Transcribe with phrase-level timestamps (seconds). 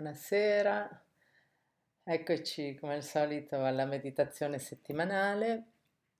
[0.00, 1.04] Buonasera,
[2.04, 5.72] eccoci come al solito alla meditazione settimanale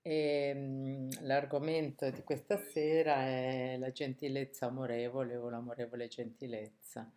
[0.03, 7.11] e mm, l'argomento di questa sera è la gentilezza amorevole o l'amorevole gentilezza.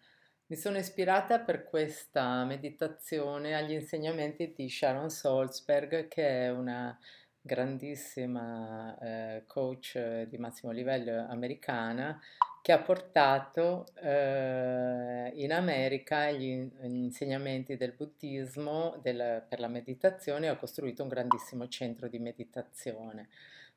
[0.46, 6.98] Mi sono ispirata per questa meditazione agli insegnamenti di Sharon Salzberg, che è una
[7.42, 12.18] grandissima eh, coach di massimo livello americana
[12.64, 20.48] che ha portato eh, in America gli, insegnamenti del buddismo del, per la meditazione e
[20.48, 23.28] ha costruito un grandissimo centro di meditazione.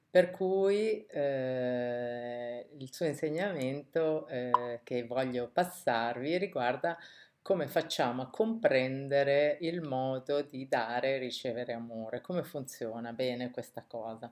[0.10, 6.98] Per cui eh, il suo insegnamento eh, che voglio passarvi riguarda
[7.42, 13.84] come facciamo a comprendere il modo di dare e ricevere amore, come funziona bene questa
[13.86, 14.32] cosa.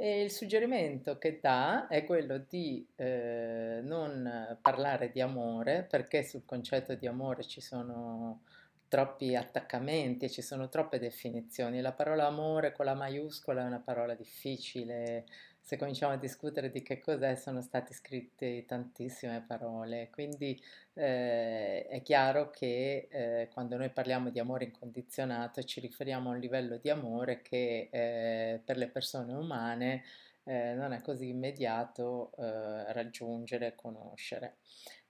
[0.00, 6.44] E il suggerimento che dà è quello di eh, non parlare di amore, perché sul
[6.44, 8.42] concetto di amore ci sono
[8.86, 11.80] troppi attaccamenti, ci sono troppe definizioni.
[11.80, 15.26] La parola amore con la maiuscola è una parola difficile.
[15.68, 20.08] Se cominciamo a discutere di che cos'è, sono state scritte tantissime parole.
[20.10, 20.58] Quindi
[20.94, 26.38] eh, è chiaro che eh, quando noi parliamo di amore incondizionato ci riferiamo a un
[26.38, 30.04] livello di amore che eh, per le persone umane
[30.44, 34.56] eh, non è così immediato eh, raggiungere e conoscere.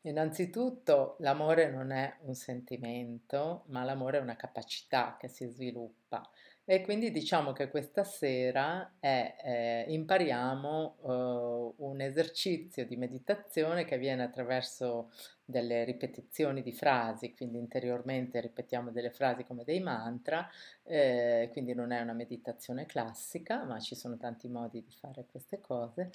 [0.00, 6.28] Innanzitutto l'amore non è un sentimento, ma l'amore è una capacità che si sviluppa
[6.70, 13.94] e quindi diciamo che questa sera è, eh, impariamo eh, un esercizio di meditazione che
[13.94, 15.10] avviene attraverso
[15.46, 20.46] delle ripetizioni di frasi, quindi interiormente ripetiamo delle frasi come dei mantra,
[20.82, 25.62] eh, quindi non è una meditazione classica, ma ci sono tanti modi di fare queste
[25.62, 26.10] cose.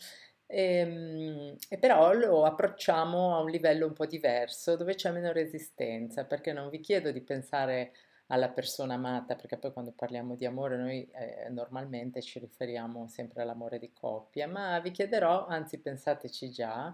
[0.46, 5.32] E, ehm, e, però lo approcciamo a un livello un po' diverso, dove c'è meno
[5.32, 7.94] resistenza, perché non vi chiedo di pensare
[8.34, 13.44] alla persona amata, perché poi quando parliamo di amore noi eh, normalmente ci riferiamo sempre
[13.44, 16.86] all'amore di coppia, ma vi chiederò, anzi pensateci già,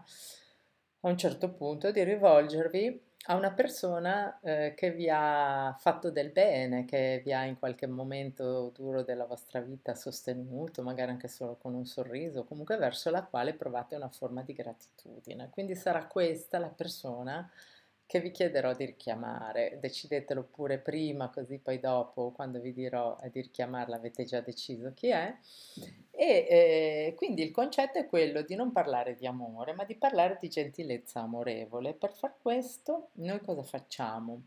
[1.01, 6.31] a un certo punto di rivolgervi a una persona eh, che vi ha fatto del
[6.31, 11.55] bene, che vi ha in qualche momento duro della vostra vita sostenuto, magari anche solo
[11.55, 15.49] con un sorriso, comunque verso la quale provate una forma di gratitudine.
[15.51, 17.49] Quindi sarà questa la persona
[18.09, 19.77] che vi chiederò di richiamare.
[19.79, 25.09] Decidetelo pure prima, così poi dopo, quando vi dirò di richiamarla, avete già deciso chi
[25.09, 25.37] è.
[26.09, 30.39] E eh, quindi il concetto è quello di non parlare di amore, ma di parlare
[30.41, 31.93] di gentilezza amorevole.
[31.93, 34.41] Per far questo, noi cosa facciamo?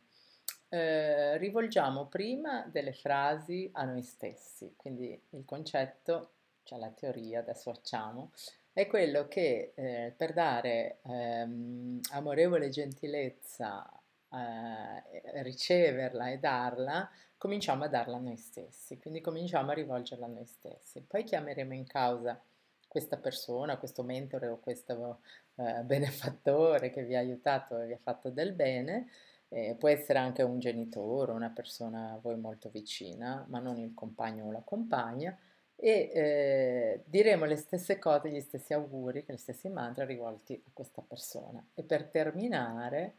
[0.69, 6.31] Eh, rivolgiamo prima delle frasi a noi stessi, quindi il concetto,
[6.65, 8.33] cioè la teoria, adesso facciamo,
[8.73, 13.87] è quello che eh, per dare ehm, amorevole gentilezza,
[14.31, 20.29] eh, riceverla e darla, cominciamo a darla a noi stessi, quindi cominciamo a rivolgerla a
[20.29, 21.03] noi stessi.
[21.03, 22.41] Poi chiameremo in causa
[22.89, 25.21] questa persona, questo mentore o questo
[25.57, 29.09] eh, benefattore che vi ha aiutato e vi ha fatto del bene,
[29.49, 33.93] eh, può essere anche un genitore, una persona a voi molto vicina, ma non il
[33.93, 35.37] compagno o la compagna,
[35.85, 41.03] e eh, diremo le stesse cose, gli stessi auguri, gli stessi mantra rivolti a questa
[41.03, 41.61] persona.
[41.75, 43.17] E per terminare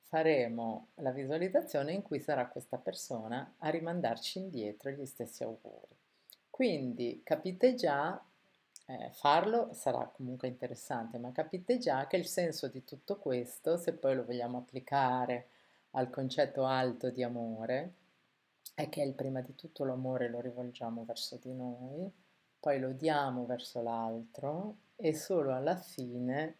[0.00, 5.96] faremo la visualizzazione in cui sarà questa persona a rimandarci indietro gli stessi auguri.
[6.50, 8.20] Quindi capite già,
[8.86, 13.92] eh, farlo sarà comunque interessante, ma capite già che il senso di tutto questo, se
[13.92, 15.50] poi lo vogliamo applicare
[15.92, 17.92] al concetto alto di amore,
[18.74, 22.10] è che prima di tutto l'amore lo rivolgiamo verso di noi,
[22.58, 26.56] poi lo diamo verso l'altro e solo alla fine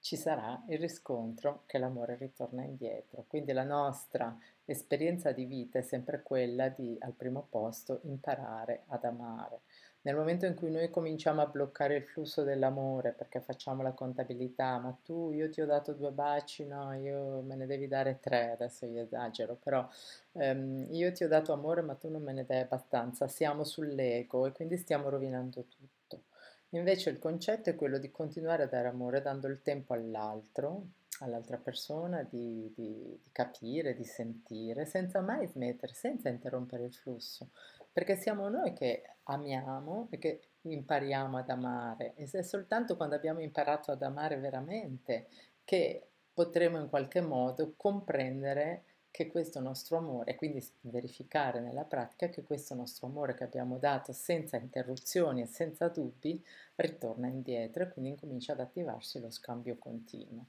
[0.00, 3.24] ci sarà il riscontro che l'amore ritorna indietro.
[3.26, 9.04] Quindi la nostra esperienza di vita è sempre quella di al primo posto imparare ad
[9.04, 9.60] amare.
[10.04, 14.76] Nel momento in cui noi cominciamo a bloccare il flusso dell'amore perché facciamo la contabilità,
[14.76, 18.50] ma tu, io ti ho dato due baci, no, io me ne devi dare tre,
[18.50, 19.88] adesso io esagero, però
[20.32, 24.44] ehm, io ti ho dato amore ma tu non me ne dai abbastanza, siamo sull'ego
[24.44, 26.24] e quindi stiamo rovinando tutto.
[26.70, 30.82] Invece il concetto è quello di continuare a dare amore dando il tempo all'altro,
[31.20, 37.48] all'altra persona di, di, di capire, di sentire, senza mai smettere, senza interrompere il flusso
[37.94, 43.14] perché siamo noi che amiamo e che impariamo ad amare e se è soltanto quando
[43.14, 45.28] abbiamo imparato ad amare veramente
[45.62, 48.82] che potremo in qualche modo comprendere
[49.12, 53.78] che questo nostro amore, e quindi verificare nella pratica che questo nostro amore che abbiamo
[53.78, 56.44] dato senza interruzioni e senza dubbi
[56.74, 60.46] ritorna indietro e quindi incomincia ad attivarsi lo scambio continuo.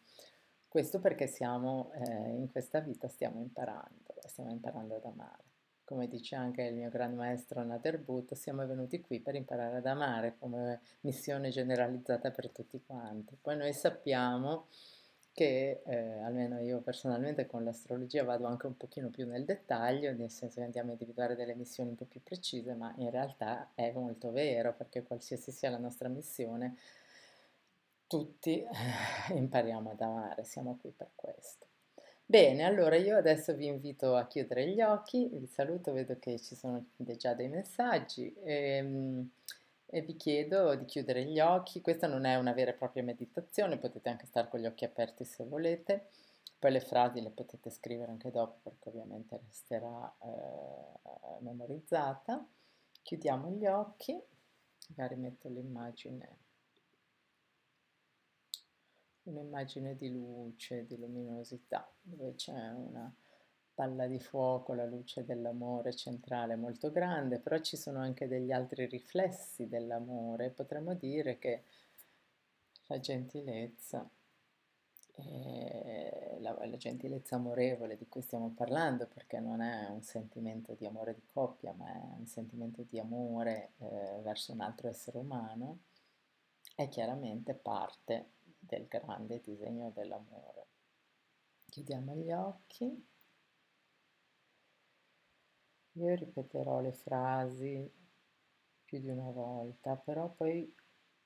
[0.67, 5.44] Questo perché siamo eh, in questa vita, stiamo imparando, stiamo imparando ad amare.
[5.85, 9.85] Come dice anche il mio gran maestro Nader Butt, siamo venuti qui per imparare ad
[9.85, 13.37] amare come missione generalizzata per tutti quanti.
[13.39, 14.65] Poi noi sappiamo
[15.31, 20.31] che eh, almeno io personalmente con l'astrologia vado anche un pochino più nel dettaglio, nel
[20.31, 23.91] senso che andiamo a individuare delle missioni un po' più precise, ma in realtà è
[23.91, 26.77] molto vero perché qualsiasi sia la nostra missione,
[28.07, 28.67] tutti eh,
[29.35, 31.67] impariamo ad amare, siamo qui per questo.
[32.27, 36.55] Bene, allora io adesso vi invito a chiudere gli occhi, vi saluto, vedo che ci
[36.55, 38.33] sono già dei messaggi.
[38.43, 39.29] E, ehm,
[39.85, 41.81] e vi chiedo di chiudere gli occhi.
[41.81, 45.23] Questa non è una vera e propria meditazione, potete anche stare con gli occhi aperti
[45.23, 46.07] se volete.
[46.57, 52.43] Poi le frasi le potete scrivere anche dopo perché ovviamente resterà eh, memorizzata.
[53.03, 54.19] Chiudiamo gli occhi,
[54.89, 56.37] magari metto l'immagine,
[59.25, 63.13] un'immagine di luce, di luminosità, dove c'è una
[63.73, 68.85] palla di fuoco, la luce dell'amore centrale molto grande, però ci sono anche degli altri
[68.85, 70.49] riflessi dell'amore.
[70.49, 71.63] Potremmo dire che
[72.87, 74.09] la gentilezza,
[76.39, 81.13] la, la, gentilezza amorevole di cui stiamo parlando, perché non è un sentimento di amore
[81.13, 85.79] di coppia, ma è un sentimento di amore eh, verso un altro essere umano,
[86.75, 88.31] è chiaramente parte
[88.67, 90.67] del grande disegno dell'amore.
[91.69, 93.07] Chiudiamo gli occhi.
[95.93, 97.91] Io ripeterò le frasi
[98.83, 100.73] più di una volta, però poi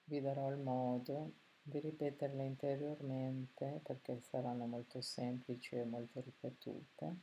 [0.05, 7.15] vi darò il modo di ripeterle interiormente perché saranno molto semplici e molto ripetute,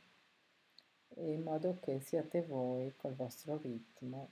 [1.15, 4.31] in modo che siate voi col vostro ritmo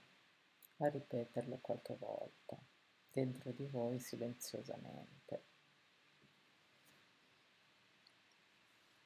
[0.77, 2.57] a ripeterle qualche volta
[3.11, 5.54] dentro di voi silenziosamente.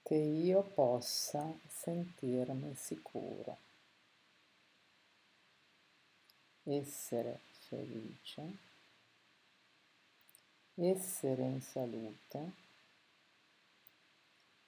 [0.09, 3.57] Che io possa sentirmi sicuro.
[6.63, 8.57] essere felice,
[10.73, 12.51] essere in salute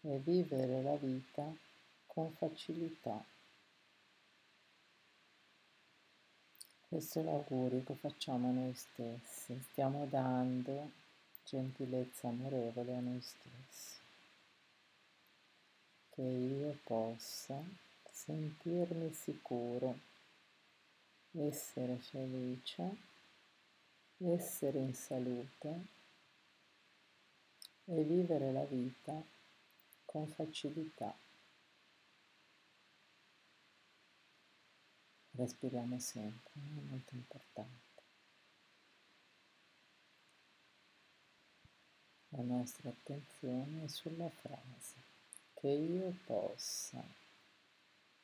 [0.01, 1.51] e vivere la vita
[2.05, 3.25] con facilità.
[6.87, 10.91] Questo è l'augurio che facciamo a noi stessi, stiamo dando
[11.45, 14.00] gentilezza amorevole a noi stessi,
[16.11, 17.63] che io possa
[18.11, 19.97] sentirmi sicuro
[21.31, 22.97] essere felice,
[24.17, 25.85] essere in salute
[27.85, 29.23] e vivere la vita
[30.05, 31.17] con facilità.
[35.31, 37.79] Respiriamo sempre, è molto importante.
[42.29, 45.00] La nostra attenzione è sulla frase
[45.61, 47.01] che io possa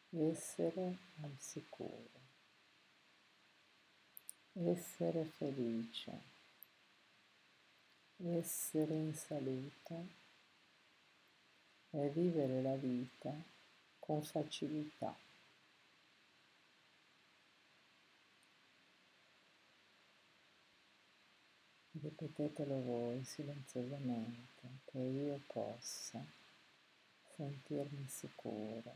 [0.09, 2.17] essere al sicuro
[4.65, 6.21] essere felice,
[8.17, 10.07] essere in salute
[11.91, 13.31] e vivere la vita
[13.99, 15.15] con facilità.
[21.99, 26.23] Ripetetelo voi silenziosamente, che io possa
[27.37, 28.95] sentirmi sicuro,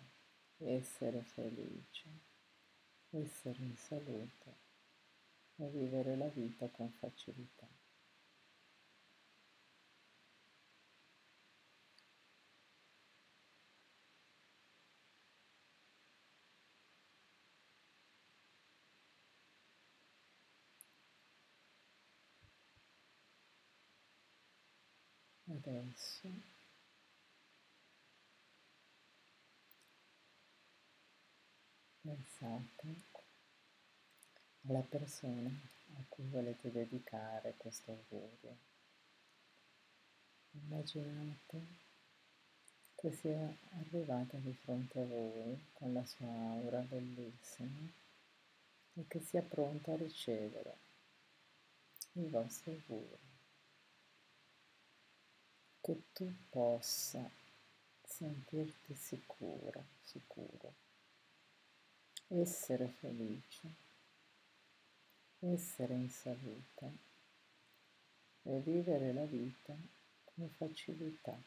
[0.57, 2.10] essere felice,
[3.12, 4.55] essere in salute
[5.57, 7.67] e vivere la vita con facilità.
[25.48, 26.60] Adesso
[32.01, 32.96] pensate
[34.67, 35.50] alla persona
[35.98, 38.58] a cui volete dedicare questo augurio.
[40.51, 41.65] Immaginate
[42.96, 47.91] che sia arrivata di fronte a voi con la sua aura bellissima
[48.93, 50.77] e che sia pronta a ricevere
[52.13, 53.29] il vostro augurio.
[55.81, 57.29] Che tu possa
[58.03, 60.74] sentirti sicura, sicuro,
[62.33, 63.75] essere felice.
[65.39, 67.09] Essere in salute.
[68.43, 69.75] E vivere la vita
[70.23, 71.38] con facilità.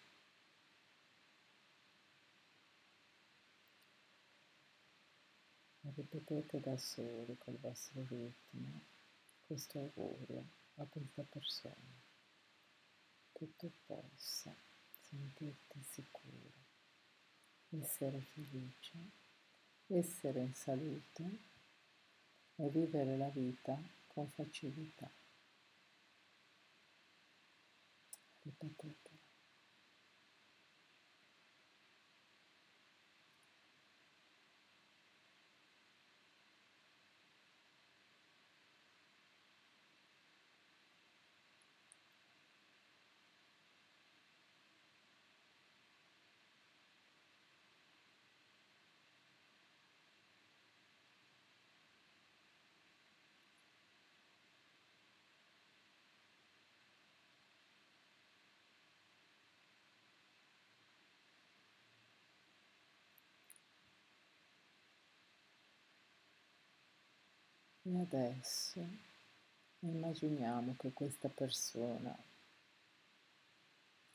[5.96, 8.82] Ripetete da soli col vostro ritmo
[9.46, 10.44] questo augurio
[10.76, 12.02] a questa persona.
[13.32, 14.54] Che tu possa
[15.08, 16.52] sentirti sicuro,
[17.70, 19.23] essere felice,
[19.88, 21.38] essere in salute
[22.56, 23.76] e vivere la vita
[24.06, 25.10] con facilità.
[28.42, 29.13] Ripetete.
[67.86, 68.82] E adesso
[69.80, 72.16] immaginiamo che questa persona,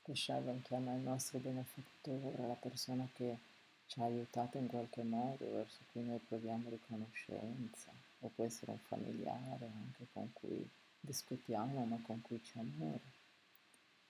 [0.02, 3.38] che Shalom chiama il nostro benefattore, la persona che
[3.86, 8.80] ci ha aiutato in qualche modo, verso cui noi proviamo riconoscenza, o può essere un
[8.80, 10.68] familiare anche con cui
[11.00, 13.18] discutiamo ma con cui c'è amore.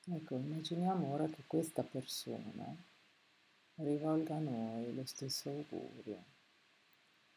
[0.05, 2.73] Ecco, immaginiamo ora che questa persona
[3.75, 6.37] rivolga a noi lo stesso augurio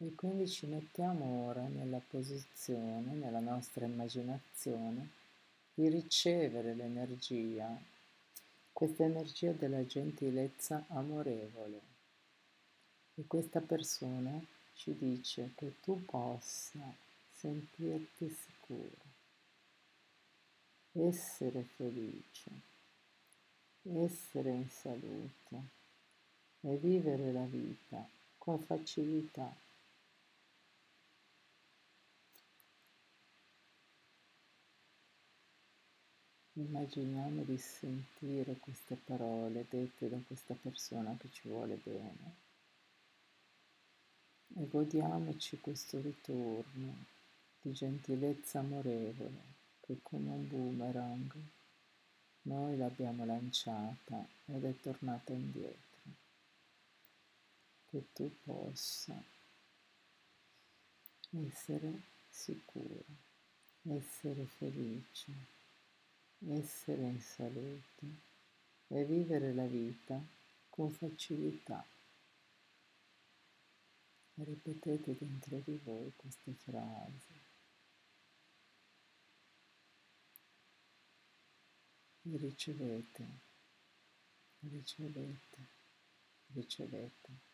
[0.05, 5.11] e quindi ci mettiamo ora nella posizione, nella nostra immaginazione,
[5.73, 7.81] di ricevere l'energia,
[8.73, 11.81] questa energia della gentilezza amorevole.
[13.15, 14.45] E questa persona
[14.75, 16.81] ci dice che tu possa
[17.31, 19.05] sentirti sicuro,
[20.95, 22.51] essere felice,
[23.83, 25.63] essere in salute
[26.63, 28.05] e vivere la vita
[28.37, 29.71] con facilità
[36.55, 42.35] Immaginiamo di sentire queste parole dette da questa persona che ci vuole bene
[44.57, 47.07] e godiamoci questo ritorno
[47.63, 49.41] di gentilezza amorevole
[49.81, 51.35] che come un boomerang
[52.43, 56.01] noi l'abbiamo lanciata ed è tornata indietro.
[57.89, 59.23] Che tu possa
[61.31, 63.05] essere sicuro,
[63.85, 65.61] essere felice
[66.49, 68.07] essere in salute
[68.89, 70.21] e vivere la vita
[70.69, 71.85] con facilità.
[74.35, 77.41] Ripetete dentro di voi queste frasi.
[82.25, 83.27] E ricevete,
[84.61, 85.67] ricevete,
[86.53, 87.52] ricevete.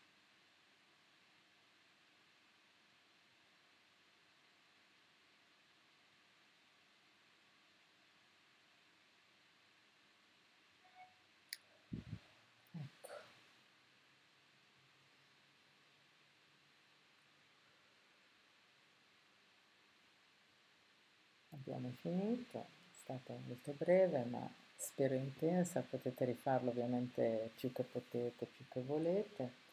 [21.79, 28.45] Abbiamo finito, è stata molto breve ma spero intensa, potete rifarlo ovviamente più che potete,
[28.45, 29.67] più che volete.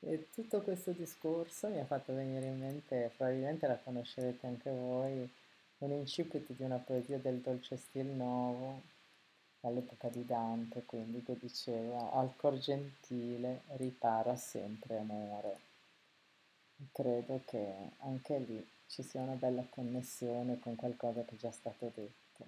[0.00, 5.28] E tutto questo discorso mi ha fatto venire in mente, probabilmente la conoscerete anche voi,
[5.78, 8.80] un incipit di una poesia del dolce stil nuovo,
[9.62, 15.66] all'epoca di Dante, quindi che diceva al cor gentile ripara sempre amore.
[16.92, 21.92] Credo che anche lì ci sia una bella connessione con qualcosa che è già stato
[21.94, 22.46] detto.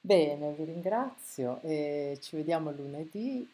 [0.00, 3.50] Bene, vi ringrazio e ci vediamo lunedì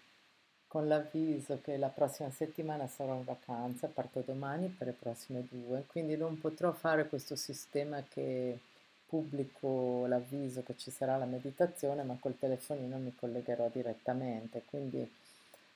[0.67, 5.85] con l'avviso che la prossima settimana sarò in vacanza, parto domani per le prossime due,
[5.87, 8.59] quindi non potrò fare questo sistema che
[9.07, 15.09] pubblico l'avviso che ci sarà la meditazione, ma col telefonino mi collegherò direttamente, quindi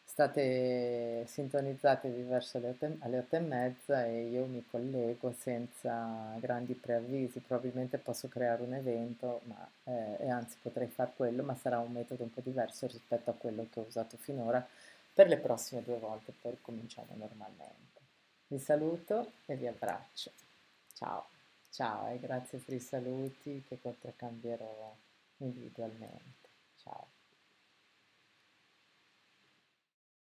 [0.05, 6.75] state sintonizzate verso le otto, alle otto e mezza e io mi collego senza grandi
[6.75, 11.79] preavvisi, probabilmente posso creare un evento ma, eh, e anzi potrei fare quello, ma sarà
[11.79, 14.65] un metodo un po' diverso rispetto a quello che ho usato finora
[15.13, 18.01] per le prossime due volte, poi cominciamo normalmente.
[18.49, 20.31] Vi saluto e vi abbraccio.
[20.93, 21.27] Ciao,
[21.71, 24.95] ciao e grazie per i saluti che contraccambierò
[25.39, 26.49] individualmente.
[26.77, 27.14] Ciao.